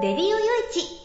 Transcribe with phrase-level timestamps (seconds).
[0.00, 0.36] レディオよ
[0.70, 0.97] いち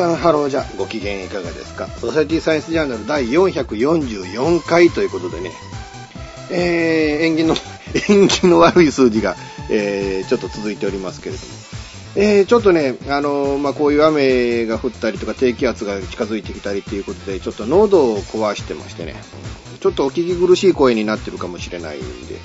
[0.00, 0.64] さんハローじゃ。
[0.78, 1.86] ご機嫌いかがですか？
[1.86, 5.50] ソサイティサイエンスジャーナル第444回ということでね、
[6.50, 7.54] えー、縁起の、
[8.08, 9.36] 縁起の悪い数字が、
[9.68, 11.48] えー、ちょっと続いておりますけれども、
[12.16, 19.14] えー、ちょっとね、あのー、まあ、こういう雨が降ったりとか低気圧が近づいてきたりということで、ちょっと喉を壊してましてね、
[19.80, 22.36] ちょっとお聞き苦しい声になってるかもしれないんで、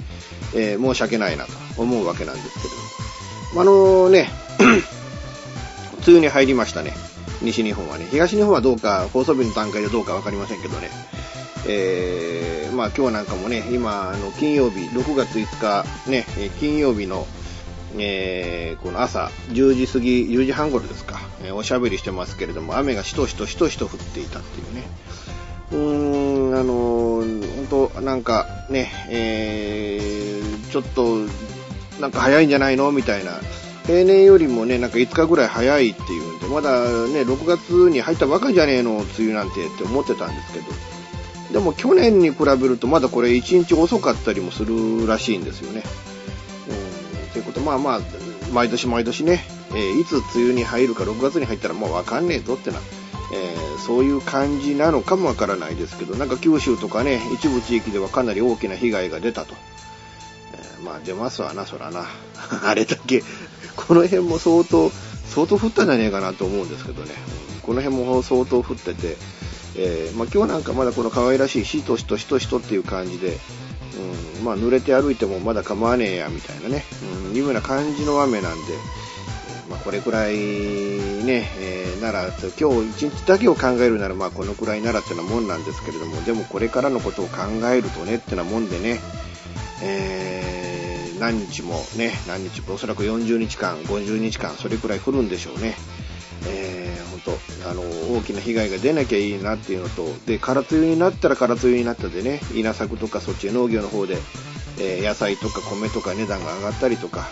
[0.55, 2.67] え申し訳ないなと思うわけなんですけ
[3.55, 3.55] ど。
[3.55, 6.93] も、あのね、 梅雨に入りましたね。
[7.45, 8.07] 西日本はね。
[8.11, 10.89] 東日本はどうか、放送日の段階でどうか分かりませんけどね。
[11.67, 16.25] えー、まあ今日なんかもね、今、あの、金曜日、6月5日、ね、
[16.59, 17.25] 金曜日の、
[17.97, 24.83] えー、この朝、10時過ぎ、10時半頃ですか、えー、おしゃべりしてますけれども、雨がしとしとしとしと降っていたっていうね。
[25.71, 31.17] うーん、あのー、本当なんかね、えー、ちょっと、
[31.99, 32.91] なんか早いんじゃないの？
[32.91, 33.39] みたいな、
[33.87, 40.65] 平年よりもね、なんか5日ぐらい早いっていうんで、まだね、6月に入ったばかりじゃねえの、梅雨なんてって思ってたんですけど、
[41.53, 45.83] でも去年に比べるとまだこれ1日遅かったりもするらしいんですよね。
[46.67, 47.99] うん、ということ、まあまあ、
[48.51, 52.79] 毎年毎年ね、えー、いつ梅雨に入るか6月に入ったらもうわかんねえぞってな、
[53.33, 59.53] えー、そういう感じなのかもわからないですけど、なんか九州とかね、一部地域ではかなり大きな被害が出たと。
[60.85, 62.05] まあ出ますわな、そらな。
[62.63, 63.23] あれだけ
[63.75, 67.11] この辺も相当、相当降ったんじゃねえかなと思うんですけどね、
[67.61, 69.17] この辺も相当降ってて、
[69.77, 73.37] えー、まあ、今日なんかまだこの可愛らしいしとしとしとしとっていう感じで、
[74.37, 76.83] うん、まあ、濡れて歩いてもまだ構わねえやみたいなね、
[77.29, 78.59] うん、いうような感じの雨なんで、
[79.69, 82.27] まあ、これくらいね、えー、なら、
[82.59, 89.01] 今日一日だけを考えるなら、まあ、このくらいならってなもんなんですけれども、でもこれからのことを考えるとねってなもんでね、
[89.83, 90.74] えー
[91.19, 95.75] 何日もね、何日も、おそらく40日間、50日間、それくらい降るんでしょうね。
[96.47, 97.81] えー、本当、あの、
[98.17, 104.17] 大きな被害が出なきゃいいなっていうのと、で、空梅雨になったら空梅雨になったでね、稲作とかそっち農業の方で、
[104.79, 107.27] えー、野菜とか米とか値段が上がったりとか、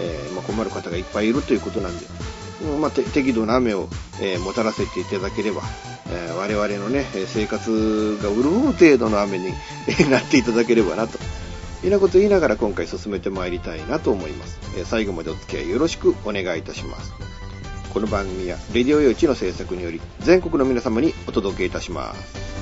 [0.00, 2.06] えー、まあ、困る方がいっぱいいるということなんで、
[2.80, 3.88] まあ、適度な雨を、
[4.20, 5.62] え、もたらせていただければ、
[6.10, 9.52] え、我々のね、生活が潤う程度の雨に
[10.10, 11.18] なっていただければなと
[11.84, 14.60] いなこと言いながら今回進めてまいりたいなと思います。
[14.76, 17.12] え最後までお付き合いよろしくお願いいたします。
[17.92, 22.61] この番組は、レディオ用地の制作により、全国の皆様にお届けいたします。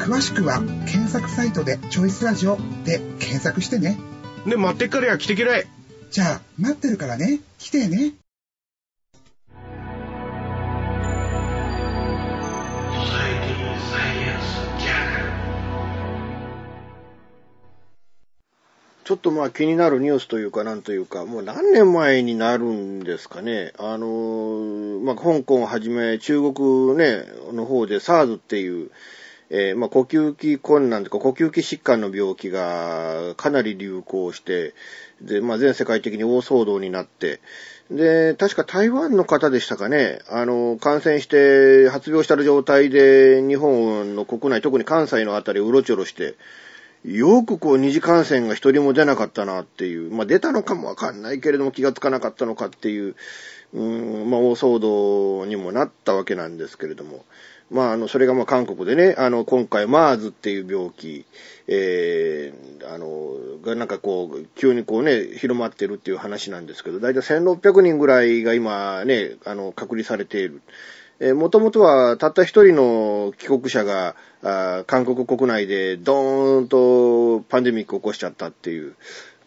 [0.00, 3.98] 詳しくは検索サイトで「チョイスラジオ」で検索してね
[4.46, 5.66] で、待ってっからや来てけらい。
[6.10, 8.14] じゃあ待ってるからね来てね
[19.04, 23.72] ちょっとまあ気になるニュースというかなんというか、もう何年前になるんですかね。
[23.76, 28.92] あのーまあ香港をはじめ中国ね、の方で SARS っていう、
[29.50, 34.74] えーまあ呼吸器困難とか呼吸器疾患の病気がかなり流行して、
[35.20, 37.40] で、まあ全世界的に大騒動になって、
[37.90, 46.36] で、確か台湾の方でしたかね、あの、感染して発病した状態で日本の国内、特に関西のあたりをうろちょろして、
[47.04, 53.16] よくこう二次感染が一人も出なかったなっていう、まあ出たのかもわかんないけれども気がつかなかったのかっていう、
[53.72, 57.24] うん、まあ大騒動にもなったわけなんですけれども、
[57.70, 61.24] まああの、それがまあ韓国でね、あの、今回マーズっていう病気、
[61.68, 70.62] えー、あの、がなんかこう、急にこうね、広まってるっていう話なんですけど、だいたい1600人ぐらいが今ね、あの、隔離されている。
[71.20, 74.16] えー、もともとはたった一人の帰国者が、
[74.86, 78.96] 韓国国内でドーンとパンデミックを起こしちゃったっていう、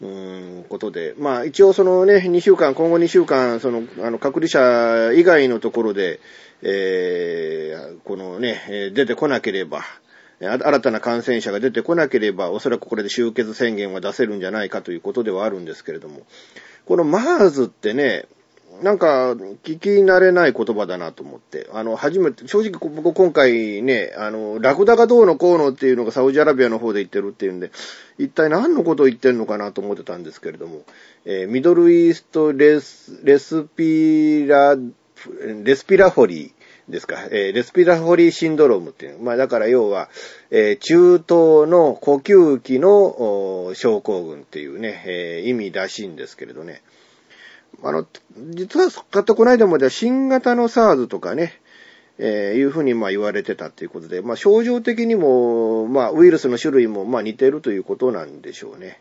[0.00, 6.20] うーん、ことで、まあ一応そのね、2週間、今後2週間、その、あの、隔離者以外のところで、
[6.62, 9.82] えー、このね、出てこなければ、
[10.40, 16.22] 新たな感染者が出てこなければ、おそらくこれで終結宣言は出せるんじゃないかということではあるんですけれども、
[16.86, 18.26] この MERS ってね、
[18.82, 21.68] なんか、聞き慣れない言葉だなと思って。
[21.72, 27.70] あの、初めて、正直僕今回ね、あの、ラクダがどうのこうのっていうのがサウジアラビアの方で言ってるっていうんで、
[28.18, 30.82] 一体何のことを言ってるのかなと思ってたんですけれども、
[31.24, 34.76] えーミドルイーストレス、レスピラ、
[35.62, 39.18] レスピラフォリーですか、えーレスピラフォリーシンドロームっていう。
[39.18, 40.08] まあだから要は、
[40.50, 41.24] えー中東
[41.70, 46.82] の呼吸器の症候群っていうね、えー意味らしいんですけれどね。
[47.82, 48.06] あの、
[48.50, 51.60] 実は、かったこの間までは新型の SARS とかね、
[52.18, 59.00] えーいうふうにまあ言われてたっていうことで、まあ症状的にも、まあウイルスの種類もまあ似てるということなんでしょうね。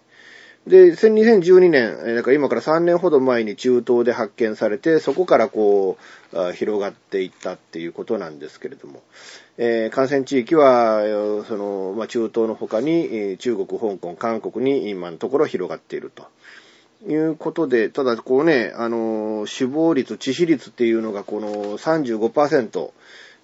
[0.66, 5.98] で、2012年、えーだから今から3年ほど前に中東で発見されて、そこからこ
[6.34, 9.04] う、広がっていったっていうことなんですけれども、
[9.58, 11.02] えー感染地域は、
[11.48, 16.26] その、まあ中東の他に、中国、香港、韓国に今のところ広がっていると。
[17.08, 22.92] いうことで、ただこうね、あの、死亡率、致死率っていうのがこの35%、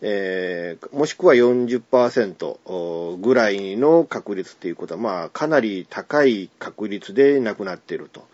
[0.02, 8.26] えーもしくは40%ぐらいの確率っていうことは、まあ、かなり高い確率で亡くなっていると。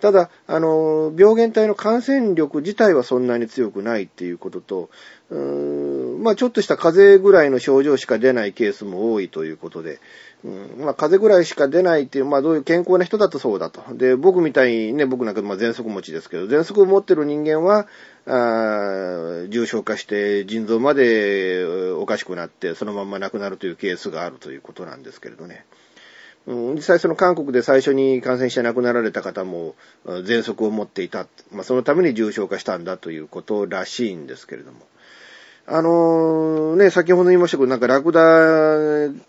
[0.00, 4.90] ただ、あの、病原体の感染力自体はそんなに強くないっていうことと、
[5.30, 10.00] うーまあちょっとした風邪ぐらいの症状しか出ないケースも多いということで、
[10.44, 13.82] うんまあ風邪ぐらいしか出ないっていう、まあどういう健康な人だとそうだと。
[13.94, 17.86] で、僕みたいにね、僕なんかまあ喘息持ちですけど、喘息を持ってる人間は、
[18.26, 21.64] あ重症化して腎臓まで
[21.96, 25.64] おかしくなって、そのまんま亡くなるというケースがあるということなんですけれどね。
[26.46, 29.74] 実際その韓国で最初に感染して亡くなられた方も、
[30.06, 31.26] 喘息を持っていた。
[31.52, 34.78] まあ、そのために重症化したんだということらしいんですけれども。
[35.70, 38.20] あのーね、先ほど言いましたけど、なんかラクダ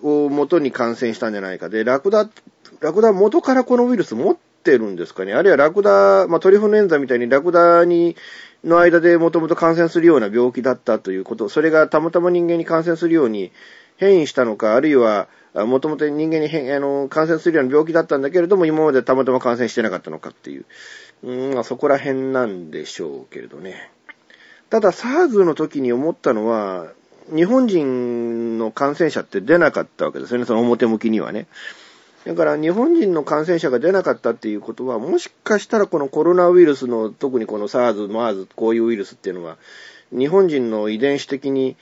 [0.01, 2.29] を元に感染したんじゃないかで、ラクダ、
[2.79, 5.34] ラクダ元からこのウイルス持ってるんですかね？
[5.34, 8.15] あるいはラクダ、まあ、トリフルエンザみたいにラクダに、
[8.63, 13.51] の間でもともと感染するような病気だったということ、それがたまたま人間に感染するように
[13.98, 20.65] 変異したのか、あるいは、もともと人間に変あの感染するような病気だったんだけれども、今までたまたま感染してなかったのかっていう、
[21.24, 23.91] うんまあ、そこら辺なんでしょうけれどね。
[24.69, 26.88] ただ、SARS の時に思ったのは、
[27.33, 31.47] 日本人の感染者って出なかったわけですよね、その表向きにはね。
[32.25, 39.57] だから、日本人の感染者が出なかったっていうことは、もしかしたらこのコロナウイルスの、特にこの SARS、MERS、こういうウイルスっていうのは、
[40.11, 41.75] 日本人の遺伝子的に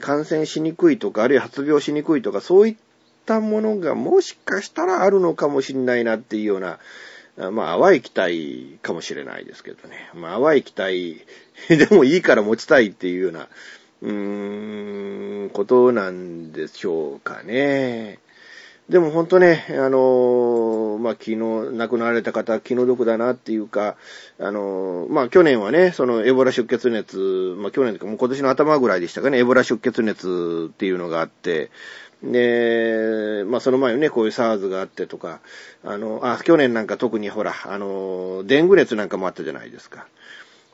[0.00, 2.76] 感染しにくいとか、あるいは発病しにくいとか、そういっ
[3.26, 6.78] たものがもしかしたらあるのかもしれないなっていうような、
[7.36, 10.10] まあ、淡い期待かもしれないですけどね。
[10.14, 11.24] まあ、淡い期待
[11.68, 13.48] でもいいから持ちたいっていうような、
[14.02, 18.18] うーん、ことなんでしょうかね。
[18.90, 23.96] でも本当ね、あのまあ、昨日亡くなられた方、気の毒だなっていうか、
[24.40, 31.70] あのまあ、去年はね、そのエボラ出血熱、まあ、去年とかもう今年の頭ぐらいでしたかね、エボラ出血熱っていうのがあって、
[32.22, 35.40] で、まあ、その前にね、こういう SARS があってとか、
[35.84, 40.06] あの、あ、去年なんか特にほら、あの、デング熱なんかもあったじゃないですか。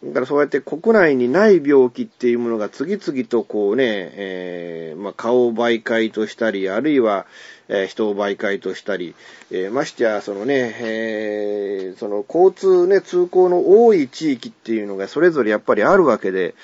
[0.05, 7.27] だからそうやって国内にない病気っていうものが次々とこうね、えー、まあ、顔を媒介としたり、あるいは、
[7.69, 9.15] えー、人を媒介としたり、
[9.51, 16.55] えー、ましてや、そのね、えー、その交通ね、通行の多い地域っていうのがそれぞれやっぱりあるわけで、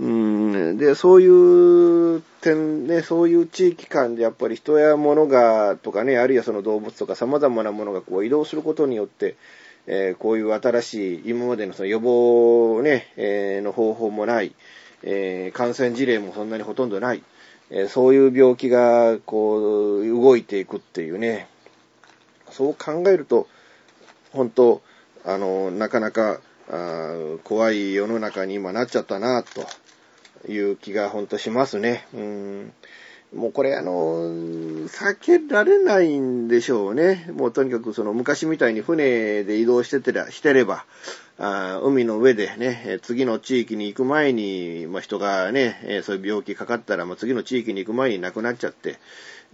[0.00, 9.36] うん、で、そういう点ね、そういう地域間でやっぱり人や物が、とかね、あるいはその動物とか様々なものがこう移動することによって、
[9.86, 14.54] えー、こういう新しい、今までのその予防ね、えー、の方法もない、
[15.02, 17.22] えー、感染事例もそんなにほとんどない、
[17.68, 21.46] えそういう病気が、こう、動いていくっていうね、
[22.50, 23.48] そう考えると、
[24.32, 24.80] 本当、
[25.26, 26.40] あの、なかなか、
[26.72, 29.66] あ怖い世の中に今なっちゃったな、と。
[30.48, 32.06] いう気が本当しますね。
[32.14, 32.72] うん
[33.34, 34.28] もうこれあの、
[34.88, 37.30] 避けられないんでしょうね。
[37.32, 40.84] もうとにかくその昔みたいに船で移動しててら、してれば、
[41.38, 48.98] あ海の上でね、次の地域に行く前に、まあ、人がね、そういう病気かかったら、まあ、次の地域に行く前に亡くなっちゃって、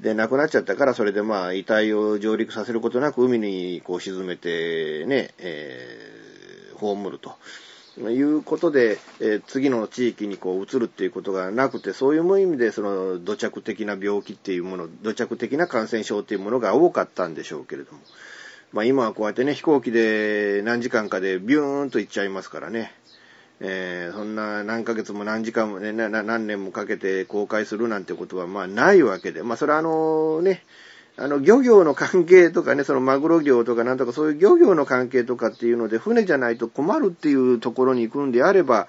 [0.01, 7.35] で、亡くなっちゃったから、それでまあ、遺体を上陸させることなく海にこう沈めて、ね、えー、葬ると。
[7.99, 17.99] いうことで、え、次の地域にこう移るっていうことがなくて、そういう意味でその土着的な病気っていうもの、土着的な感染症っていうものが多かったんでしょうけれども。
[18.73, 22.93] まあ今はこうやってね、飛行機で何時間かでビューンと行っちゃいますからね。
[23.61, 29.43] えー、そんな何ヶ月も何時間もね、何年もかけて公開するなんてことはまあないわけで。
[29.43, 30.63] まあそれはあのね、
[31.19, 38.89] あの、漁業の関係とかね、そのマグロ漁とかなんとかそういう漁業の関係とかっていうので、船じゃないと困るっていうところに行くんであれば、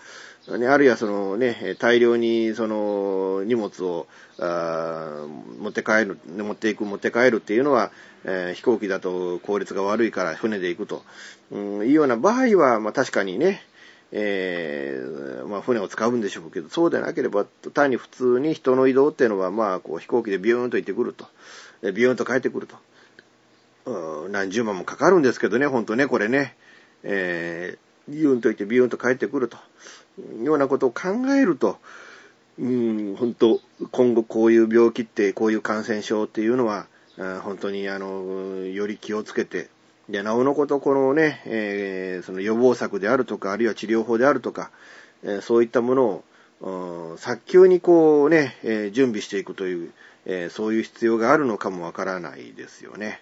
[0.57, 4.07] ね、あるいはそのね、大量にその荷物を
[4.39, 5.25] あ
[5.59, 7.91] 持って帰る、持っていく、持って帰るっていうのは、
[8.23, 11.03] えー、飛行機だと効率が悪いから船で行くと、
[11.51, 13.61] うん、いうような場合は、まあ確かにね、
[14.13, 21.25] えー、まあ船を使うんでしょうけど、そうでなければ単に普通に人の移動っていうのは、まあこう飛行機でビューンと行ってくると。
[21.93, 24.27] ビヨンと帰ってくると。
[24.29, 26.55] 何十万もかかるんですけどね、ほんとね、これね。
[27.03, 29.57] えー、ビヨンと行ってビヨンと帰ってくると。
[30.19, 31.77] いうようなことを考えると、
[32.59, 36.87] うん、本当今後こういう病気って、こういう感染症っていうのは、
[37.43, 39.69] 本当にあの、より気をつけて、
[40.09, 44.71] で、なおのことこのね、えー、その予防策であるとか、あるいは治療法であるとか、
[45.23, 46.23] えー、そういったもの
[46.61, 49.91] を、早急にこうね、えー、準備していくという、
[50.29, 53.21] えー、そういう必要があるのかもわからないですよね。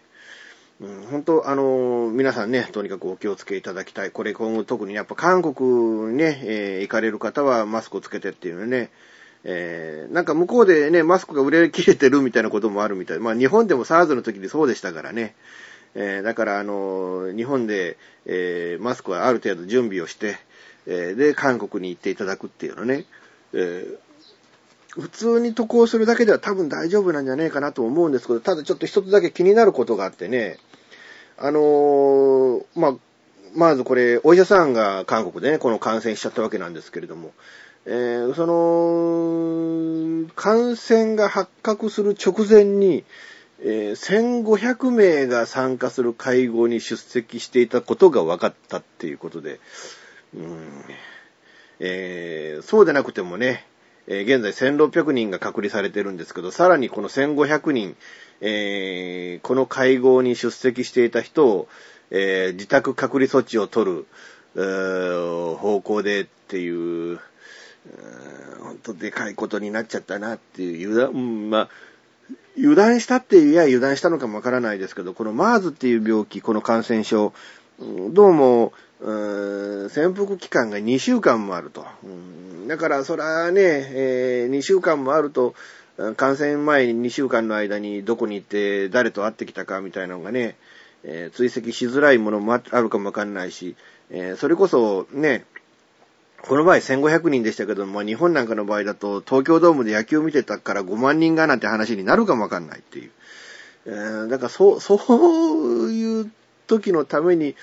[0.82, 4.12] うん、本当、あの、皆さんね、とにかくお気をつけいただきたい。
[4.12, 8.90] これ今後特にやっぱ韓国にね、えー、行かれる方はマスクをつけてっていうね、
[9.46, 13.20] えー、なんか向こうでね、マスクが売れ切れてるみたいなこともあるみたい。
[13.20, 15.36] まあ日本でも SARS の時にそうでしたからね。
[15.94, 20.38] えー、だからあの、日本で、えー、マスクはある程度準備をして、
[20.88, 23.06] え、で、韓国に行っていただくっていうのね、
[23.54, 23.88] え、
[24.96, 30.58] 普通に渡航するだけでは多分大丈夫なんじゃねえかなと思うんですけど、ただちょっと一つだけ気になることがあってね、
[31.38, 32.96] あのー、まあ、
[33.56, 37.34] まずこれ、お医者さんが韓国でね、この感染しちゃったわけなんですけれども、
[37.86, 43.04] えー、その、感染が発覚する直前に、
[43.62, 49.60] えー、1500名が参加する会合に出席していたことが分かったっていうことで、
[50.36, 50.68] うん。
[51.80, 53.66] えー、そうでなくてもね、
[54.08, 57.96] えー、現在1600人が隔離されてるんですけど、さらにこの1500人、
[58.42, 61.68] えー、この会合に出席していた人を、
[62.12, 64.06] えー、自宅隔離措置を取る、
[64.56, 67.20] えー、方向でっていう、
[68.62, 71.70] 本当でかいことになっちゃったなっていう、油断、うん、まあ、
[72.58, 77.34] 油断したって言えば油断したのかもわからないですけど、この MERS っていう病気、この感染症、
[77.80, 81.86] どうも、潜伏期間が2週間もあると。
[82.68, 85.54] だから、そらね、えー、2週間もあると、
[86.18, 90.56] 感染前に2週間の間にどこに行って誰と会ってきたかみたいなのがね、
[91.04, 93.76] えー、追跡しづらいものもあるかもわかんないし、
[94.10, 95.46] えー、それこそね、
[96.42, 103.12] この場合1500人でしたけども、日本なんかの場合だと東京ドームで野球見てたから5万人がなんて話になるかもわかんないっていう。
[103.88, 104.96] えー、だからそう、そ
[105.86, 106.32] ういう
[106.68, 107.56] 時のために、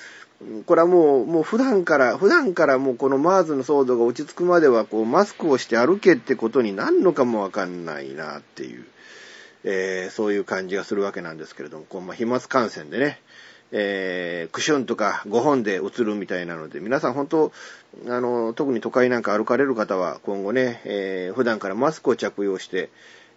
[0.67, 8.85] これはもう、もう普段から、普段からもうこのマーズの騒動が落ち着くまでは、こう、マスクをして歩けってことになるのかもわかんないなっていう、
[9.65, 13.21] えー、そういう感じがするわけなんですけれども、こう、まあ、飛沫感染でね、
[13.73, 17.53] えー、クシュンとか5本で移るみたいなので、皆さん本当、
[18.07, 22.91] あの、特に都会なんか歩かれる方は、今後ね、えー、普段からマスクを着用して、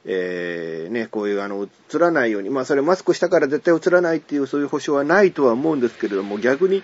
[0.07, 6.83] えー、ね、こういうあの、映らないように、まあそれマスクしたから絶対映らないっていうそういう保証はないとは思うんですけれども、逆に、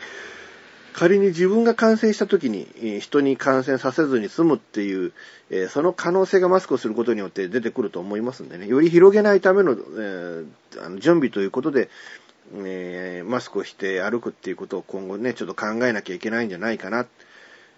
[0.94, 5.14] 仮に自分が感染した時に人に感染させずに済むっていう、
[5.50, 10.46] えーその可能性がマスクをすることによって出てくると思いますんでね、より広げないための,、えー
[10.86, 11.90] あの準備ということで、
[12.56, 17.06] えーマスクをして歩くっていうことを今後ね、ちょっと考えなきゃいけないんじゃないかな、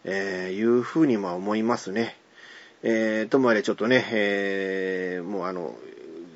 [0.05, 2.17] えいうふうにま思いますね。
[2.85, 5.73] えーともあれちょっとね、えーもうあの、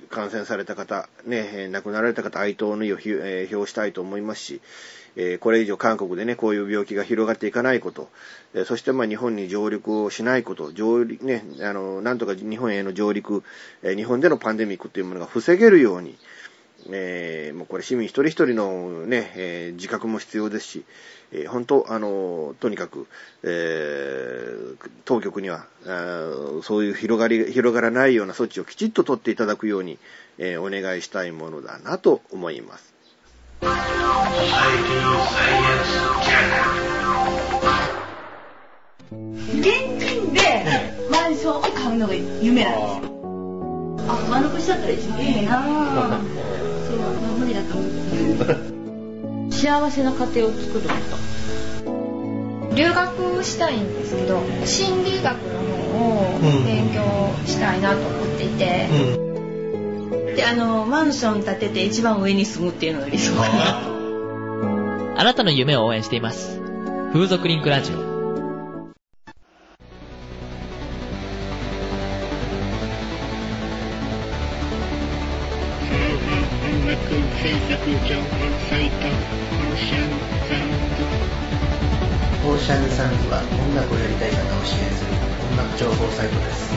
[0.09, 4.61] 感染された方、ね、亡くなられた方、哀悼の意を、えー表したいと思いますし、
[5.17, 8.09] えこれ以上韓国でね、こういう病気が広がっていかないこと、
[8.53, 13.43] えそしてまあ日本に上陸をしないこと、上陸、ね、あの、なんとか日本への上陸、
[13.83, 16.15] え日本でのパンデミックというものが防げるように、
[16.91, 20.83] えーもうこれ市民一人一人のね、えー自覚も必要ですし、
[21.31, 23.07] えー本当、あの、とにかく、
[23.43, 29.97] えー当局には、あーそういう広がり、広がらないような措置をきちっと取っていただくように、
[30.37, 32.93] えーお願いしたいものだなと思います。
[39.59, 39.63] 現
[39.99, 40.41] 金で
[41.11, 43.17] マンションを買うのが夢なんですよ。
[44.09, 46.19] あ、丸腰だったら一番いいな
[47.11, 47.87] まあ無理だと思
[49.49, 49.51] う。
[49.51, 52.75] 幸せな家庭を作ること。
[52.75, 55.59] 留学したいんですけど心理学の
[55.97, 57.01] 方を勉強
[57.47, 58.87] したいなと思っていて、
[60.35, 65.19] で、あの、マンション建てて一番上に住むっていうのが理想かなと。
[65.19, 66.61] あなたの夢を応援しています。
[67.11, 68.06] 風俗リンクラジオ。
[77.87, 77.95] オー
[82.59, 85.11] シャンサンズは音楽をやりたい方を支援する
[85.51, 86.75] 音楽情報サイトです。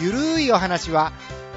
[0.00, 1.12] ゆるいお話は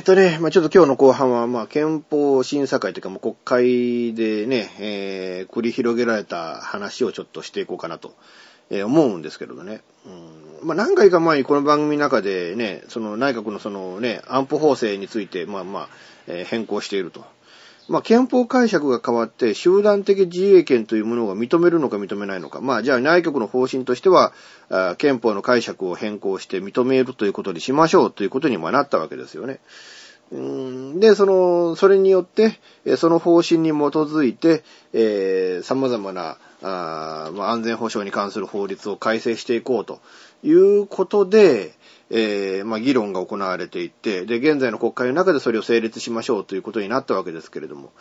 [0.00, 8.14] ーとね、まあちょっと今日の後半は、まあ憲法審査会というか、もう国会でね、えー繰り広げられた話をちょっとしていこうかなと、
[8.70, 9.80] えー思うんですけれどね。
[10.06, 15.88] うん、まあ何回か前にこの番組の中でね、その内閣のそのね、安保法制について、まあまあ、
[16.26, 17.24] えー変更していると。
[17.88, 22.60] まあ、憲法解釈が変わって、集団的自衛権というものが認めるのか認めないのか。
[22.60, 24.32] まあ、じゃあ内閣の方針としては、
[24.98, 29.60] 憲法の解釈を変更して認めるということにしましょうということにもなったわけですよね。
[30.32, 32.60] で、その、それによって、
[32.96, 34.62] その方針に基づいて、
[34.92, 40.00] えー様々な、あまあ、安全保障に関する法律を改正していこうと
[40.44, 41.72] いうことで、
[42.10, 47.92] えーまあ、議論が行われていって、で、現在の国会の中でそれを成立しましょうということになったわけですけれども、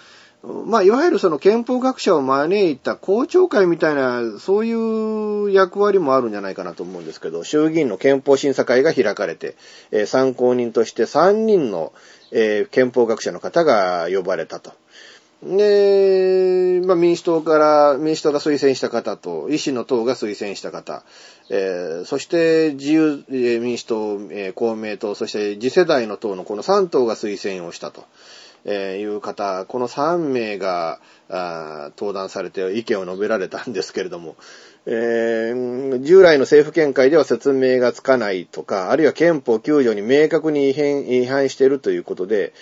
[0.65, 9.55] まあ、いわゆるその憲法学者を招いた公聴会みたいな、そういう役割もあるんじゃないかなと思うんですけど、衆議院の憲法審査会が開かれて、
[9.91, 11.93] えー参考人として3人の、
[12.31, 14.71] えー憲法学者の方が呼ばれたと。
[15.41, 21.03] で、まあ、民主党から、民主党が推薦した方と、維新の党が推薦した方、
[21.49, 23.95] えーそして自由え民主党、
[24.31, 28.03] えー公明党、そして次世代の党のこの3党が推薦をしたと。
[28.65, 34.35] えーいう方、この3名が、あ登壇されて意見を述べられたんですけれども、
[34.85, 42.53] えー従来の政府見解では説明がつかないとか、あるいは憲法9条に明確に違反しているということで、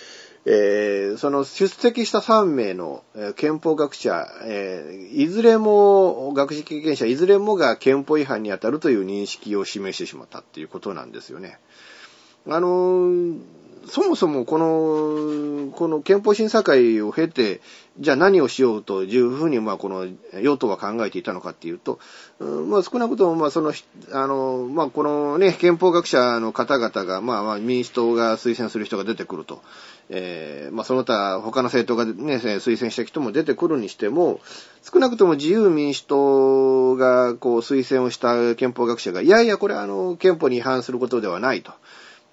[0.44, 3.04] えーその出席した3名の
[3.36, 11.58] 憲法学者、えーいずれも、学識経験者、いずれもが憲法違反に当たるという認識を示してしまったっていうことなんですよね。
[12.48, 13.38] あのー
[13.88, 17.60] そもそもこの、この憲法審査会を経て、
[18.00, 21.98] じゃあ何をしようというふうに、まあこの与党は考えていたのかっていうと、
[22.38, 23.72] うんまあ少なくとも、まあその、
[24.12, 29.62] あの、まあこのね、憲法学者の方々が、まあまあ民主党が推薦する人が出てくると。
[30.10, 34.40] えーまあその他他の政党がね、推薦した人も出てくるにしても、
[34.82, 41.72] 少なくとも自由民主党がこう推薦をした憲法学者が、いやいやこれはあの憲法に違反することではないと。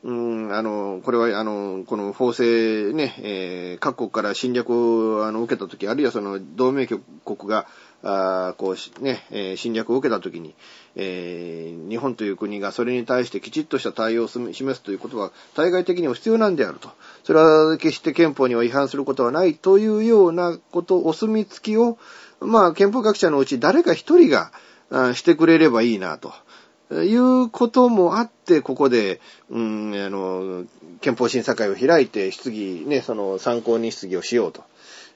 [0.05, 4.69] うん、あの、これは、あの、この法制ね、えー各国から侵略
[5.17, 7.01] をあの受けたとき、あるいはその同盟国
[7.45, 7.65] が、
[8.03, 10.53] あこうね、えー侵略を受けたときに、
[10.95, 16.89] えー日本という国がそれに対してきちっとした対応を示すということは、対外的にも必要なんであると。
[17.23, 21.97] それは決して憲法には違反することはないというようなこと、お墨付きを、
[22.41, 24.51] まあ、憲法学者のうち誰か一人が、
[25.15, 26.31] してくれればいいなと。
[26.91, 29.19] いうこともあって、ここで、
[29.49, 30.65] うん、あの、
[31.01, 34.63] 憲法審査会を開いて質疑、ね、その参考に質疑をしようと、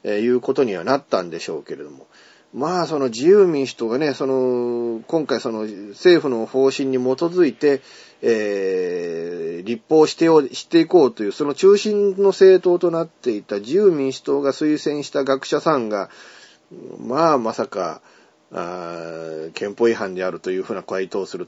[0.03, 2.07] えいうことにはなったんでしょうけれども。
[2.51, 7.81] まあ、その自由民主党がね、その、今回その政府の方針に基づいて、
[8.21, 16.09] えー立法してよしていこうという、その中心の政党となっていた自由民主党が推薦した学者さんが、
[16.99, 18.01] まあ、まさか、
[18.51, 21.47] あ憲法違反であるというふうな回答をする。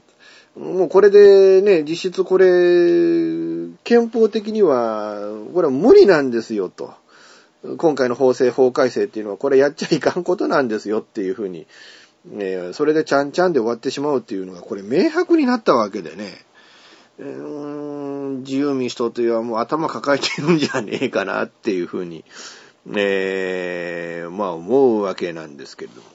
[0.56, 2.44] もうこれでね、実質これ、
[3.84, 5.18] 憲法的には、
[5.54, 6.94] これは無理なんですよと。
[7.78, 11.66] 今回の法制法改正っていうのは、これやっちゃいかんことなんですよっていうふうに、
[12.34, 16.44] えーそれでちゃんちゃんで終わってしまうっていうのが、これ明白になったわけでね。
[17.18, 22.24] うーん自由民主党というのはもう頭抱えてるんじゃねえかなっていうふうに、
[22.94, 26.06] えーまあ思うわけなんですけれども。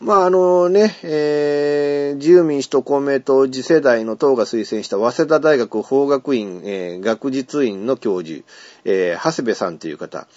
[0.00, 8.44] まああのね、えー自由民主党公明党次世代の党が推薦した早稲田大学法学院、えー学術院の教授、
[8.84, 10.28] えー長谷部さんという方。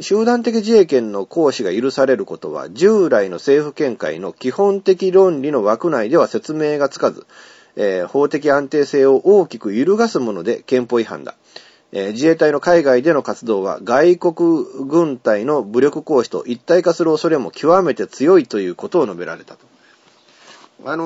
[0.00, 7.26] 集団的自衛権の行使が許されることは、従来の政府見解の基本的論理の枠内では説明がつかず、
[7.74, 11.34] えー法的安定性を大きく揺るがすもので憲法違反だ。
[11.96, 14.34] え自衛隊の海外での活動は外国
[14.86, 19.64] 軍隊の武力行使と一体化する恐れも極めて強いということを述べられたと。
[20.84, 21.04] あの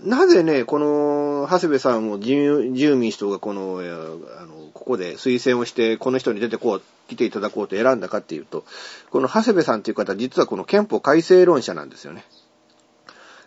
[0.00, 8.64] ーなぜね、この、長谷部さんを自由民主党がこの、あの、ここで推薦をして、この人に出てこう、来ていただこうと選んだかっていうと、
[9.10, 12.24] この長谷部さんという方、実はこの憲法改正論者なんですよね。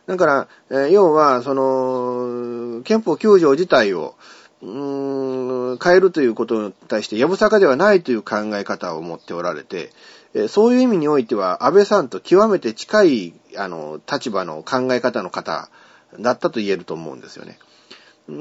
[0.06, 4.16] だから、えー要は、その、憲法9条自体を、
[4.64, 9.92] うーん変えるということに対して、やぶさかではないという考え方を持っておられて、
[10.48, 15.70] そういう意味においては、安倍さんと極めて近い、あの、立場の考え方の方
[16.20, 17.60] だったと言えると思うんですよね。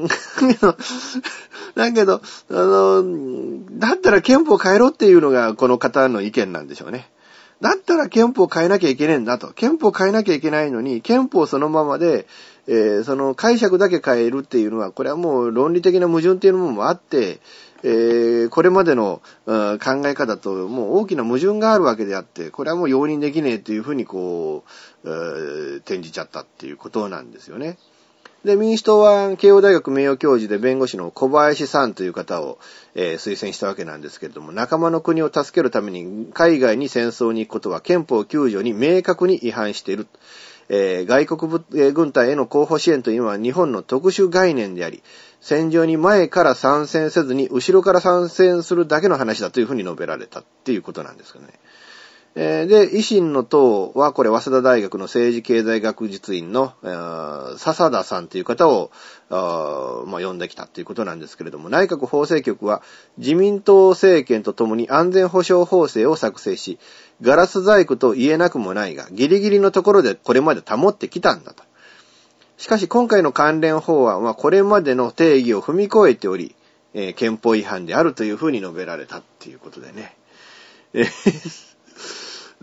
[1.74, 3.04] だけど、あの、
[3.78, 7.10] だったら憲法変えろっていうのがこの方の意見なんでしょうね。
[7.62, 9.52] だったら憲法変えなきゃいけねえんだと。
[9.52, 12.26] 憲法変えなきゃいけないのに、憲法そのままで、
[12.66, 17.38] えーその解釈だけ変えるっていうのは、これはもう論理的な矛盾っていうのもあって、
[17.84, 24.64] えーこれまでの、う考え方ともう大きな矛盾があるわけであって、これはもう容認できねえというふうにこ
[25.04, 27.78] う、えー転じちゃったっていうことなんですよね。
[28.44, 32.58] で、民主党は慶応大学名誉教授で弁護士の小林さんという方を、
[32.94, 40.08] えー推薦したわけなんですけれども、仲間の国を助けるために海外に戦争に行くことは憲法9条に明確に違反している。
[40.68, 45.04] えー外国部えー軍隊への候補支援というのは日本の特殊概念であり、
[45.40, 51.52] 戦場に前から参戦せずに後ろから参戦するだけの話だというふうに述べられたっていうことなんですけどね。
[52.34, 58.90] で、維新の党は、これ、早稲田大学の政治経済学術院の、えー笹田さんという方を、
[59.28, 62.80] まあ、呼んできたということなんですけれども、内閣法制局は、
[63.18, 66.78] 自民党政権とともに安全保障法制を作成し、
[67.20, 71.62] ガラス細工と言えなくもないが、ギリギリのところでこれまで保ってきたんだと。
[72.56, 76.54] しかし、今回の関連法案は、これまでの定義を踏み越えており、
[76.94, 80.16] えー憲法違反であるというふうに述べられたっていうことでね。
[80.94, 81.71] えー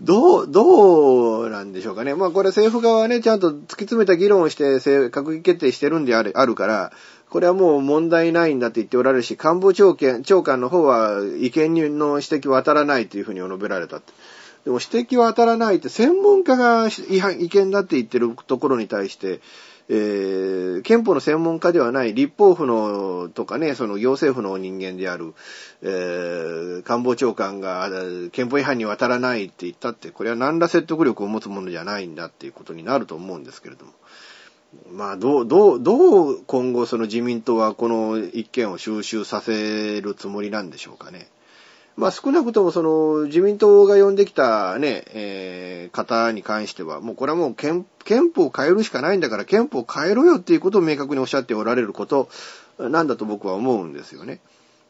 [0.00, 2.14] どう、どうなんでしょうかね。
[2.14, 6.92] まあこれ政府側はね、ちゃんと突き詰めた議論をして閣議決定してるんであるあるから、
[7.28, 14.12] これはもう問題ないんだって言っておられるし、官房長官長官の方は意見の指摘は当たらないというふうに述べられたって。
[14.64, 19.40] でも指摘は当たらないって専門家が違反違憲だって言ってるところに対して、
[19.92, 25.34] えー憲法の専門家ではない立法府のとかね、その行政府の人間である、
[25.82, 27.90] えー官房長官が
[28.32, 33.92] 憲法違反には当たらないって言ったって、これは何ら説得力を持つものじゃないんだっていうことになると思うんですけれども。
[34.92, 41.28] まあ、どう、どう、どう今後その自民党はこの一件を収集させるつもりなんでしょうかね。
[42.00, 47.84] まあ少なくともその自民党が呼んできたね、えー方に関しては、もうこれはもう憲
[48.34, 52.28] 法を変えるしかないんだから憲法を変えろよっていうことを明確におっしゃっておられること
[52.78, 54.40] なんだと僕は思うんですよね。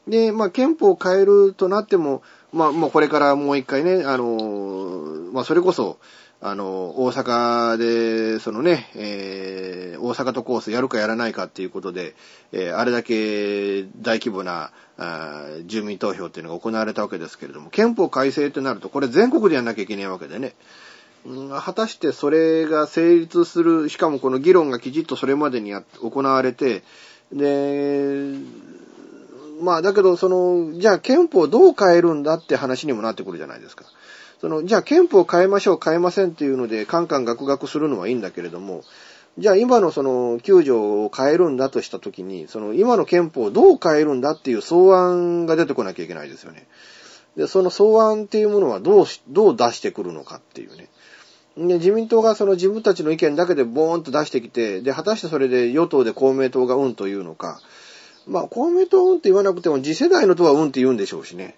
[0.06, 5.98] で、まあ憲法を変えるとなっても、まあもうこれからもう一回ね、あのまあ、それこそ、
[6.42, 12.14] あの、大阪で、そのね、えー、大阪とコースやるかやらないかっていうことで、
[12.52, 20.54] えー、あれだけ大規模な、あ住民投票っていうのが行われたわけですけれども、憲法改正となると、これ全国でやんなきゃいけないわけでね、
[21.24, 26.82] 果たしてそれが成立する、しかもこの議論がきちっとそれまでに行われて、
[27.32, 28.34] で、
[29.60, 33.84] まあだけど、その、じゃあ憲法どう変えるんだって話にもなってくるじゃないですか。
[34.40, 38.84] その、じゃあ憲法変えましょう、変えませんっていうので、カンカンガクガクするのはいいんだけれども、
[39.38, 46.66] じゃあ今のその9条を変えるんだとしたときに、その今の憲法をどう変えるんだっていう草案が出てこなきゃいけないですよね。
[47.36, 50.88] で、その草案っていうものはどうどう出してくるのかっていうね。
[51.56, 57.60] で、自民党がその自分たちの意見だけでボーンと出してきて、で、果たしてそれで与党で公明党がうんというのか、
[58.26, 61.56] まあ、公明党うんって言わなくても次世代の党はうんって言うんでしょうしね。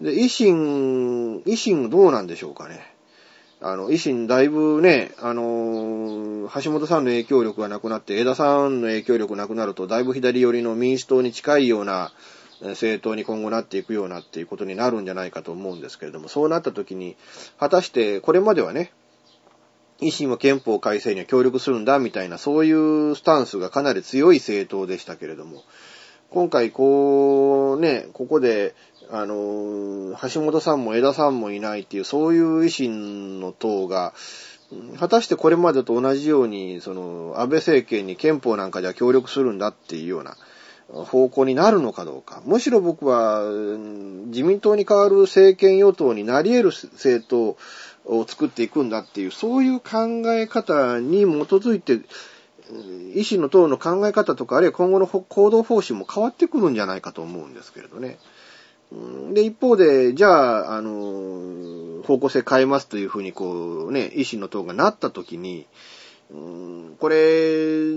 [0.00, 2.80] で、維新、維新どうなんでしょうかね。
[3.60, 12.12] あの、維新だいぶね、あの橋本さんの影響力がなくなって、枝さんの影響力なくなると、だいぶ左寄りの民主党に近いような
[12.60, 17.16] 政党に今後なっていくようなっていうことになるんじゃないかと思うんですけれども、そうなった時に、
[17.58, 18.92] 果たしてこれまではね、
[20.00, 25.64] 維新は憲法改正には協力するんだみたいな、そういうスタンスがかなり強い政党でしたけれども、
[26.30, 28.74] 今回こうね、ここで、
[29.10, 34.12] あの、橋本さんも枝さんもいないっていう、そういう維新の党が、
[34.98, 40.36] 果たしてこれまでと同じように、その、安倍政権に憲法なんかでは協力するんだっていうような
[40.92, 42.42] 方向になるのかどうか。
[42.44, 43.44] むしろ僕は、
[44.26, 47.56] 自民党に代わる政権与党になり得る政党
[48.04, 52.00] を作っていくんだっていう、そういう考え方に基づいて、
[52.72, 58.18] 維新の党の考え方とか、あるいは今後の行動方針も変わってくるんじゃないかと思うんですけれどね。
[59.32, 65.66] で、一方で、じゃあ、あの、方向性変えますというふうに、こうね、維新の党がなったときに、
[66.98, 67.90] これ、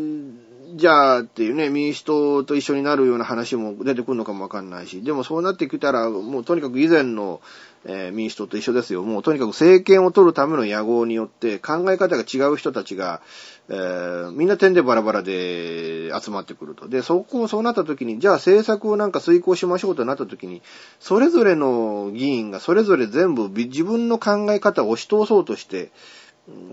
[0.76, 7.42] じゃあっていうね、民主党と一緒になるような話も出てくるのかもわかんないし、でもそうなってきたら、もうとにかく以前の、
[7.86, 9.04] えー、民主党と一緒ですよ。
[9.04, 13.22] もうとにかく政権を取るための野望によって考え方が違う人たちが、
[13.70, 16.88] えー、みんな点でバラバラで集まってくると。
[16.88, 20.62] で、そこを、そうなった時に、じゃあ政策をなんか遂行しましょうとなった時に、
[21.00, 25.92] それぞれの議員がそれぞれ全部自分の考え方を押し通そうとして、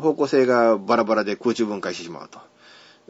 [0.01, 2.41] 方向性がバラバラで空中分解してしまうと。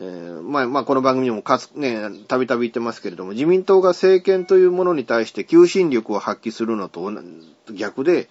[0.01, 7.11] えー、まあ、まあ、この番組にもかつ、ね、たびたび言ってますけれども、自民党が政権というものに対して求心力を発揮するのと
[7.73, 8.29] 逆で、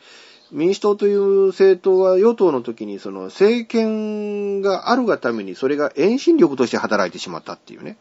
[0.52, 7.98] 民主党という政党は与党の時にその政権があるがためにそれが遠心力として働いてしまったっていうね。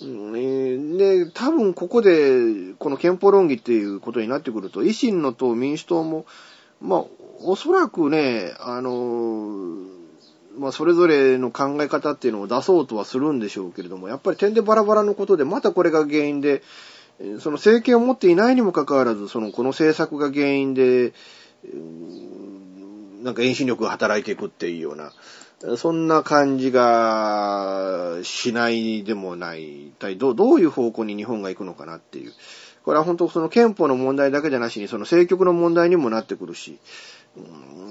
[0.00, 6.26] で、多分ここでこの憲法論議っていうことになってくると、維新の党、民主党も、
[6.80, 7.04] まあ、
[7.42, 9.76] おそらくね、あの、
[10.58, 16.62] まあ、それぞれの考え方っていうのを出そうとはするんでしょうけれども、やっぱり点でバラバラのことで、またこれが原因で、
[17.40, 21.12] その政権を持っていないにもかかわらず、その、この政策が原因で、
[23.22, 25.12] なんか遠心力が働いていくっていうような、
[25.76, 29.88] そんな感じがしないでもない。
[29.88, 32.32] 一体どどういう方向に日本が行くのかなっていう。
[32.84, 36.78] これは本当その憲法の問題だけじゃなしに、その政局の問題にもなってくるし、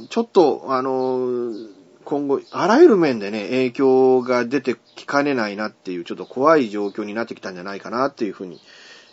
[0.10, 1.52] ちょっと、あの、
[2.06, 8.62] 今後、あらゆる面でね、影響が出てきかねないなっていう、ちょっと怖い状況になってきたんじゃないかなっていうふうに、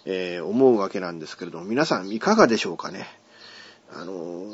[0.04, 3.06] えー、思うわけなんですけれども、皆さんいかがでしょうかね？
[3.94, 4.44] あの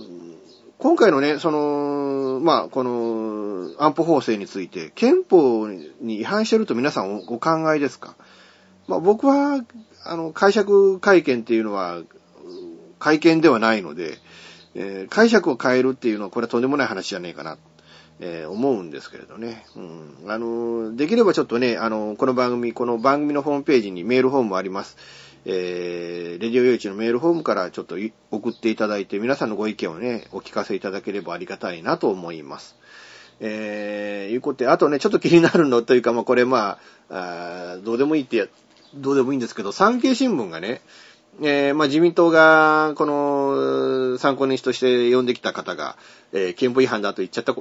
[0.78, 8.14] 今回のね、その、まあ、この安保法制について、憲法に違反してると皆さんお考えですか？
[8.86, 9.64] まあ、僕は、
[10.04, 12.02] あの、解釈会見っていうのは、
[13.00, 14.18] 会見ではないので、
[14.74, 17.58] えー、解釈を変えるっていうのは、これはとんでもない話じゃねえかな。
[18.20, 19.64] えー、思うんですけれどね。
[19.76, 20.30] うん。
[20.30, 24.96] あの、できればちょっとね、あの、この番組、この番組のホームページにメールフォームあります。
[25.44, 27.96] えー、レディオ用地のメールフォームからちょっと
[28.30, 32.76] 送っていただいて、皆さんのご意見をね、お聞かせいただければありがたいなと思います。
[33.40, 36.78] えー、いうことで、あとね、ちょっと気になるのというか、まあ、これま
[37.08, 38.48] あ、あどうでもいいって、
[38.94, 40.82] どうでもいいんですけど、産経新聞がね、
[41.40, 45.96] えー、まあ、自民党が、この、参考人として呼んできた方が、
[46.32, 47.54] えー、憲法違反だと言っちゃった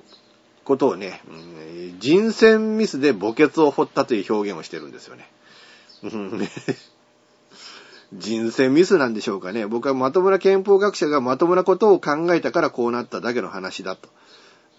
[0.68, 1.32] ことをね、う
[1.96, 5.32] ん、人選ミスで墓穴を掘ったという表現をしてるんですよね。
[8.14, 9.66] 人選ミスなんでしょうかね。
[9.66, 14.10] 僕はまともな憲法学者がまともなことを考えたからこうなっただけの話だと。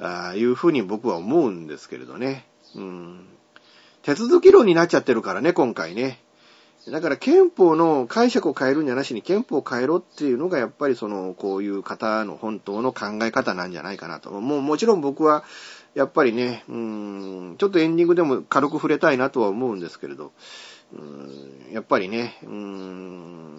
[0.01, 2.47] あいうふうに僕は思うんですけれどね。
[2.77, 3.27] うん。
[4.03, 6.21] 手続き論になっちゃってるからね、今回ね。
[6.87, 14.31] だから憲法の解釈を変えるんじゃなしに憲法を変えろっていうのがやっぱりその、こういう方の本当の考え方なんじゃないかなと。
[14.31, 15.45] もうもちろん僕は、
[15.99, 20.31] やっぱりね、うん、ちょっとエンディングでも軽く触れたいなとは思うんですけれど、
[20.93, 23.59] うん、やっぱりね、うん、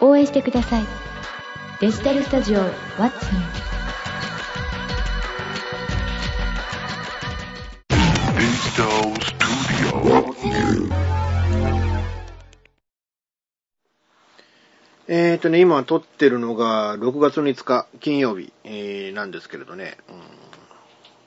[0.00, 0.84] 応援してください。
[1.80, 3.66] デジタルスタジオ w a t s n
[15.08, 19.96] えっ、ー、とね、今撮ってるのが6月の5日金曜日、えー、なんですけれどね、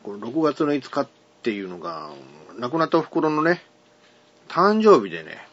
[0.06, 1.08] うん、この6月の5日っ
[1.44, 2.10] ていうのが、
[2.60, 3.64] 亡くなったお袋のね、
[4.48, 5.49] 誕生日でね、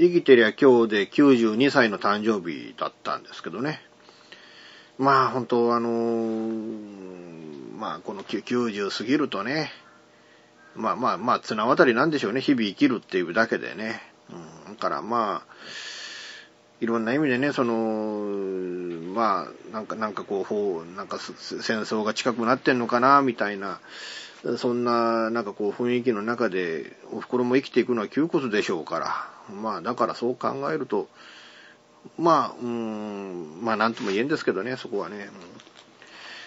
[0.00, 3.82] 生きてりゃ今日で92歳の誕生日だったんですけどね。
[4.96, 9.70] まあ本当あのー、まあこの90過ぎるとね、
[10.74, 14.00] まあまあまあ綱渡りなんでしょうね、日々生きるっていうだけでね。
[14.66, 15.54] うん、だからまあ、
[16.80, 17.74] いろんな意味でね、その、
[19.12, 23.80] まあ、なんか、なんかこう、ほうなんか戦争が近くなってんのかな、みたいな、
[24.56, 31.08] そんな、なんかこう、雰囲気の中で、お袋も生きていくのは窮屈でしょうから、まあ、だからそう考えると、
[32.18, 35.28] まあ、うん、まあ、なんとも言えんですけどね、そこはね。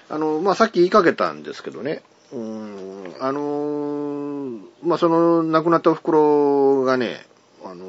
[0.09, 7.25] あの、まあ、さっき言いかけたんですけどね、うん、あの、まあ、その、亡くなったお袋がね、
[7.63, 7.85] あの、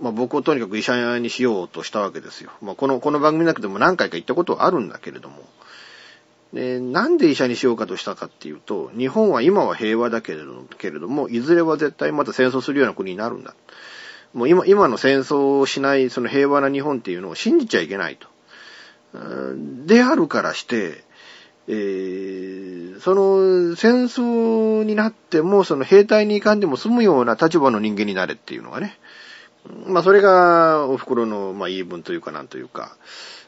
[0.00, 2.50] まあ、僕をとにかく医者にしようとしたわけですよ。
[2.60, 5.42] まあ、この、この番組の中でも何回か言ったことはあるんだけれども。
[6.52, 13.54] で、なんで医者にしようかとしたかっていうと、日本は今は平和だけれども、いずれは絶対また戦争するような国になるんだ。
[14.34, 18.28] もう今、今の戦争をしない、その平和な日本っていうのを信じちゃいけないと。
[19.86, 21.04] であるからして、
[21.68, 28.98] えー、その戦争になっても、その兵隊に行かんでも済むような立場の人間になれっていうのがね、
[29.86, 32.96] まあ、それが、お袋の、まあ、言い分というか、なんというか、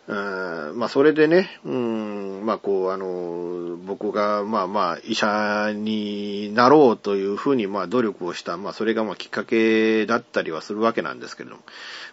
[0.09, 11.63] まあ、それでね、うん、まあ、こう、あの、僕が、まあまあ、医者になろうというふうに、まあ、努力をした、まあ、それが、まあ、きっかけだったりはするわけなんですけれども、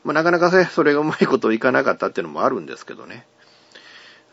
[0.04, 3.28] まあ、なかなかね、それがうまいこといかなかったっていうのもあるんですけどね。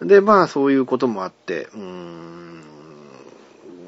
[0.01, 2.63] で、まあ、そういうこともあって、うん、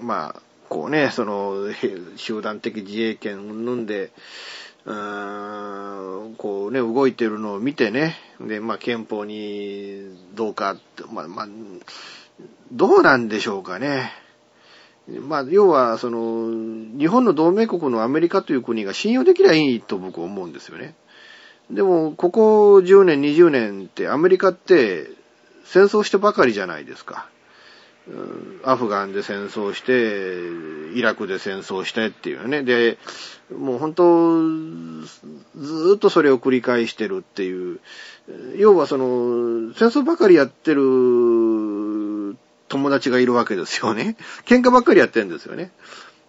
[0.02, 1.68] まあ、こうね、その、
[2.16, 4.10] 集団的自衛権を生んで、
[4.84, 10.02] うーん、こうね、動いてるのを見てね、で、まあ、憲法に
[10.34, 10.76] どうか、
[11.12, 11.48] まあ、まあ、
[12.72, 14.10] どうなんでしょうかね。
[15.08, 20.94] まあ、要は、その、日本の同盟国のアメリカという国が信用できりゃいいと僕は思うんですよね。
[21.70, 25.10] でも、ここ10年、20年ってアメリカって
[25.64, 27.28] 戦争してばかりじゃないですか。
[28.64, 32.62] アフガンで戦争して、イラクで戦争してっていうね。
[32.62, 32.98] で、
[33.56, 34.42] もう本当、
[35.60, 37.80] ずっとそれを繰り返してるっていう。
[38.56, 42.36] 要はその、戦争ばかりやってる
[42.68, 44.16] 友達がいるわけですよね。
[44.46, 45.70] 喧嘩ばっかりやってるんですよね。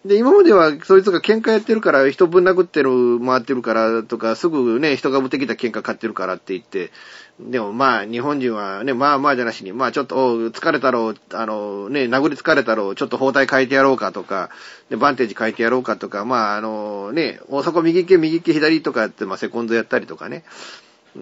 [0.06, 6.92] で、今まではそいつが喧嘩やってるから、人ぶん殴ってる、回ってるからとか、すぐね、人がぶってきた喧嘩買ってるからって言って、
[7.40, 14.50] でもまあ、日本人はね、まあまあじゃなしに、まあちょっと、疲れたろう、あの、ね、殴り疲れたろう、ちょっと包帯変えてやろうかとか、
[14.90, 20.44] で、バンテージ変えてやろうかとか、まああの、ね、大阪右手右手左とかって、まあセコンドやったりとかね。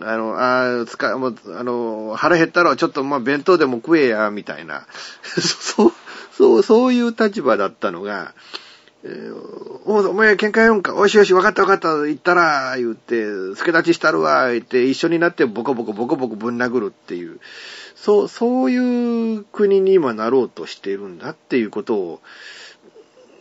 [0.01, 4.87] あの、あつか、もう、あの、腹減ったらちょっとまあ弁当でも食えや、みたいな。
[5.23, 5.93] そう、
[6.31, 8.33] そう、そういう立場だったのが、
[9.03, 10.95] えー、お前喧嘩やんか？
[10.95, 13.23] おいしよし、わかったわかった、言ったら、言って、
[13.55, 17.39] 助立ちしたるわ、言って、一緒になってボコボコボコボコぶん殴るっていう、
[17.95, 22.21] そう、そういう国に今なろうとしているんだっていうことを、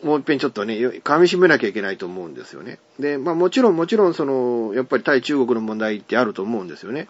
[0.03, 2.79] もう一遍ちょっとね、噛み締めなきゃいけないと思うんですよね。
[2.99, 7.09] で、まあもちろんもちろんその、やっぱり対中国の問題ってあると思うんですよね。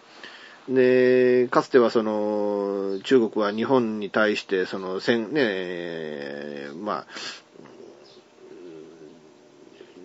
[0.67, 7.05] で、かつてはその、中国は日本に対して、その、戦、ね、まあ、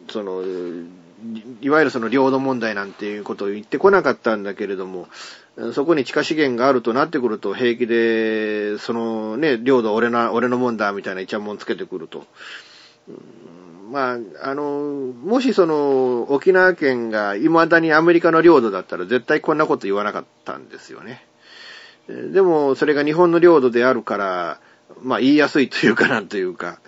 [0.08, 0.42] その、
[1.60, 5.08] いわゆるその領土問題なんていうことを言ってこなかったんだけれども、
[5.72, 12.26] そこに地下資源があるとなってくると平気で、そのね、領土俺の、俺のもんだみたいなイチャモンつけてくると。
[13.90, 21.24] まあ、あの、もしその、沖縄県が未だにアメリカの領土だったら絶対こんなこと言わなかったんですよね。
[22.08, 24.60] でも、それが日本の領土であるから、
[25.02, 26.78] まあ言いやすいというかなんというか、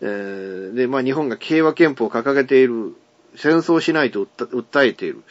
[0.00, 2.94] えー、で、まあ日本が平和憲法を掲げている、
[3.36, 5.22] 戦争しないと訴えている。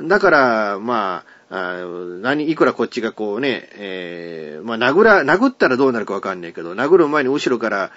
[0.00, 1.86] だから、まあ、あ
[2.22, 7.90] 何、いくらこっちがこうね、えー、まあ殴ら、殴ったらどうなるかわかんないけど、殴る前に後ろから、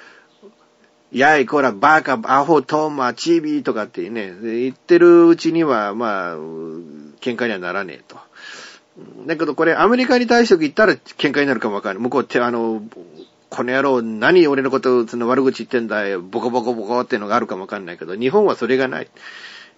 [1.11, 8.17] やい、こら、バカ、アホ、トーマ、チビーとかってね、言ってるうちには、まあ、喧嘩にはならねえと。
[9.25, 12.03] だけどこれアメリカに対して言ったら喧嘩になるかもわかんない。
[12.03, 12.81] 向こうって、あの、
[13.55, 19.07] この野郎、何俺のことその悪口言ってんだよ、ボコボコボコっていうのがあるかもわかんないけど、日本はそれがない。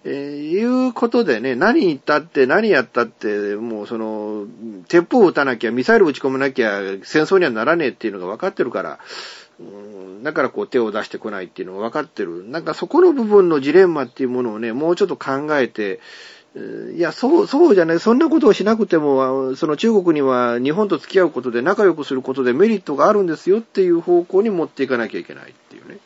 [0.04, 0.12] えー、
[0.50, 4.46] いうことでね、何言ったって何やったって、もうその、
[4.88, 8.98] 鉄砲を撃たなきゃ、ミサイル撃ち込まなきゃ、戦争にはならねえっていうのが分かってるから、
[9.60, 12.48] うん、だからこう手を出してこないっていうのが分かってる。
[12.48, 16.00] なんかそこの部分のジレンマっていうものをね、もうちょっと考えて、
[16.56, 18.00] いや、そう、そうじゃない。
[18.00, 25.98] そんなことをしなくても、その中国には日本と付き合うことで仲良くすることでメリットがあるんですよっていう方向に持っていかなきゃいけないっていうね。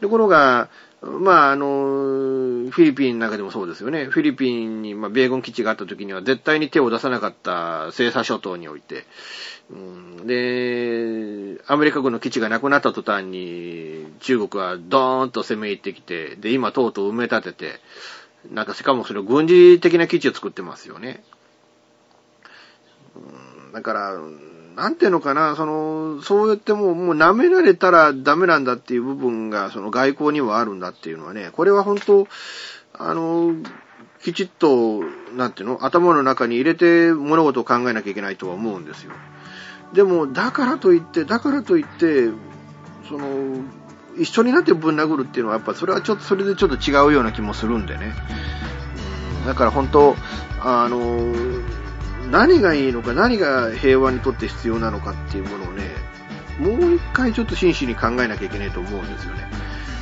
[0.00, 0.68] ところが、
[1.02, 4.04] まあ、あの、フィリピンの中でもそうですよね。
[4.04, 9.06] フィリピンに、まあ、米軍基地があった時には絶対に手を出さなかった西沙諸島において、
[9.70, 17.80] うん、で、アメリカ軍の基地がなくなった途端に、中国はドーンと攻め入ってきて、で、今とうとう埋め立てて、
[18.48, 21.22] なんかしかもそれ軍事的な基地を作ってますよね。
[23.72, 24.18] だから、
[24.76, 32.26] なんていうのかな、その、そうやってもう、もう舐められたらダメなんだっていう部分が、その外交にはあるんだっていうのはね、これは本当、
[32.94, 33.54] あの、
[34.22, 35.02] きちっと、
[35.36, 39.12] なんていうの、頭の中に入れて物事を考えなきゃいけないとは思うんですよ。
[39.92, 42.28] でも、だからといって、だからといって、
[43.08, 43.64] その、
[44.16, 48.14] 一緒になってぶん殴るっていうのは、やっぱそれはちょっと、それでちょっと違うような気もするんでね。
[49.46, 50.16] だから本当、
[50.60, 51.32] あの、
[52.30, 55.90] 何がいいのか、何が平和にとって必要なのかっていうものをね、
[56.58, 59.48] もう一回ちょっと真摯に考えなきゃいけないと思うんですよね。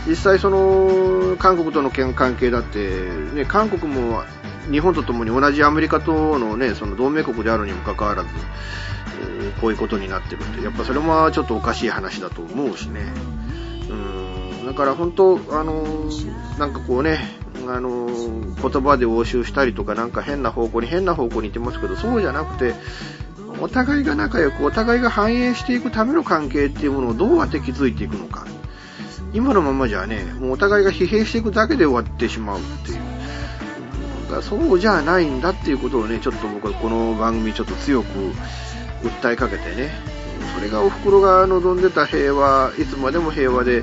[0.06, 4.24] 実際その、韓国との関係だって、ね、韓国も
[4.70, 8.28] 日本と共に同じアメリカとのね、その同盟国であるにもかかわらず、
[9.20, 13.12] えー、こういうことになってるって、やっぱそれもちょっとおかしい話だと思うしね。
[14.68, 15.82] だから本当、あの、
[16.58, 17.20] なんかこうね、
[17.66, 22.74] あの、言葉で応酬したりとかなんか変な方向に変な方向に行ってますけど、そうじゃなくて、
[23.62, 28.46] お互いが仲良く、お互いが繁栄していくための関係っていうものをどうやって築いていくのか。
[29.32, 32.98] 今のままじゃね、もうお互いが疲弊していくだけで終わってしまうっていう。
[34.30, 38.08] だそうじゃないんだっていうことをね、ちょっと僕はこの番組ちょっと強く
[39.02, 39.90] 訴えかけてね、
[40.54, 43.82] それがお袋が望んでた平和、いつまでも平和で、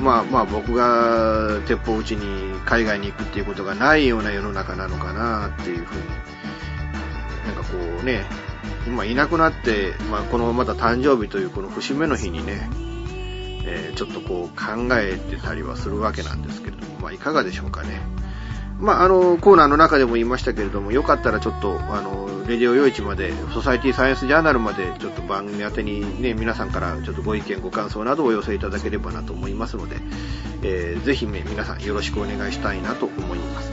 [0.00, 6.02] まあまあ僕が鉄砲撃ちに海外に行くっていうことがないような世の中なのかなっていうふうに、
[7.46, 8.24] なんかこうね、
[8.86, 12.68] 今いなくなって、まあこのまた誕生日というこの節目の日にね、
[13.64, 18.00] えー、ちょっとこう考えてたりはするわけなんですけれども、まあいかがでしょうかね。
[18.82, 29.96] まあ、あの、コーナーの中でも言いましたけれども、よかったらちょっと、あの、レディオ夜市まで、ソサイティサイエンスジャーナルまで、ちょっと番組宛てにね、皆さんからちょっとご意見、ご感想などをお寄せいただければなと思いますので、
[30.62, 33.70] えー、ぜひ、ね、皆さんよろしくお願いしたいなと思います。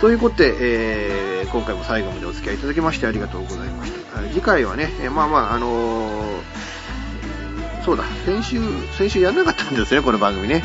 [0.00, 4.20] ということで、えー、今回も最後までお付き合いいただきましてありがとうございました。
[4.32, 8.60] 次回はね、えー、まあまあ、あのー、そうだ、先週、
[8.98, 10.64] 先週やんなかったんですね、この番組ね。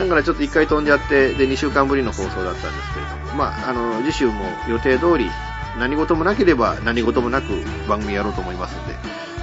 [0.00, 5.30] だからちょっと1回飛んじゃって、で、2週間ぶりの放送だったんですけれども、まあ、あの、次週も予定通り、
[5.78, 7.46] 何事もなければ何事もなく
[7.88, 8.94] 番組やろうと思いますので、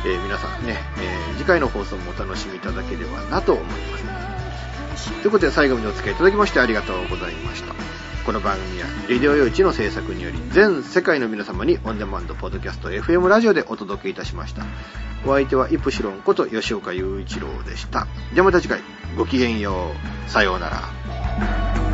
[0.06, 3.98] えー、皆さんね、えー、次回の放送もお楽しみいただければなと思いま
[4.98, 5.12] す。
[5.22, 8.07] ということで最後までお付き合いいただきましてありがとうございました。
[8.28, 14.66] この番組は、レディオ用地の制作により、全世界の皆様にオンデマンド、ポッドキャスト、FM ラジオでお届けいたしました。
[15.26, 18.06] お相手はイプシロンこと吉岡雄一郎でした。
[18.34, 18.82] じゃあまた次回、
[19.16, 19.92] ごきげんよ
[20.28, 20.30] う。
[20.30, 21.87] さようなら。